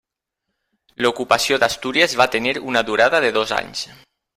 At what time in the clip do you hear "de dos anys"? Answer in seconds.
3.29-3.91